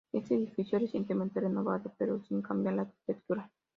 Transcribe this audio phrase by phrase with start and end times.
[0.11, 3.51] Este edificio, recientemente renovado, pero sin cambiar la arquitectura.